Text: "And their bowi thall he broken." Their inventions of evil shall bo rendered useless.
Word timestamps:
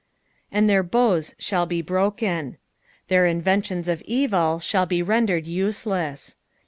"And 0.51 0.67
their 0.67 0.81
bowi 0.83 1.35
thall 1.39 1.67
he 1.67 1.83
broken." 1.83 2.57
Their 3.07 3.27
inventions 3.27 3.87
of 3.87 4.01
evil 4.07 4.57
shall 4.59 4.87
bo 4.87 5.03
rendered 5.03 5.45
useless. 5.45 6.37